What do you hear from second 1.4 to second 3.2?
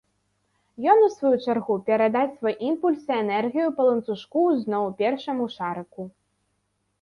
чаргу, перадасць свой імпульс і